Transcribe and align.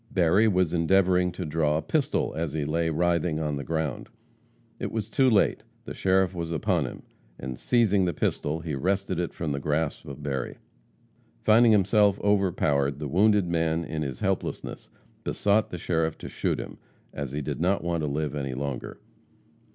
Berry 0.09 0.47
was 0.47 0.73
endeavoring 0.73 1.31
to 1.33 1.45
draw 1.45 1.77
a 1.77 1.81
pistol, 1.83 2.33
as 2.35 2.53
he 2.53 2.65
lay 2.65 2.89
writhing 2.89 3.39
on 3.39 3.55
the 3.55 3.63
ground. 3.63 4.09
It 4.79 4.91
was 4.91 5.11
too 5.11 5.29
late; 5.29 5.61
the 5.85 5.93
sheriff 5.93 6.33
was 6.33 6.51
upon 6.51 6.85
him, 6.87 7.03
and, 7.37 7.59
seizing 7.59 8.05
the 8.05 8.11
pistol, 8.15 8.61
he 8.61 8.73
wrested 8.73 9.19
it 9.19 9.31
from 9.31 9.51
the 9.51 9.59
grasp 9.59 10.07
of 10.07 10.23
Berry. 10.23 10.57
Finding 11.43 11.71
himself 11.71 12.19
overpowered, 12.21 12.97
the 12.97 13.07
wounded 13.07 13.47
man, 13.47 13.85
in 13.85 14.01
his 14.01 14.21
helplessness, 14.21 14.89
besought 15.23 15.69
the 15.69 15.77
sheriff 15.77 16.17
to 16.17 16.29
shoot 16.29 16.57
him, 16.59 16.79
as 17.13 17.31
he 17.31 17.41
did 17.43 17.61
not 17.61 17.83
want 17.83 18.01
to 18.01 18.07
live 18.07 18.33
any 18.33 18.55
longer. 18.55 18.99